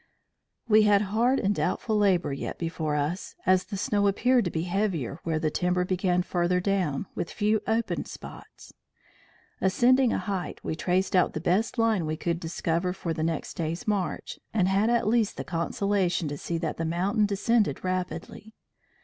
[0.67, 4.63] "We had hard and doubtful labor yet before us, as the snow appeared to be
[4.63, 8.73] heavier where the timber began further down, with few open spots.
[9.61, 13.53] Ascending a height, we traced out the best line we could discover for the next
[13.57, 18.55] day's march, and had at least the consolation to see that the mountain descended rapidly.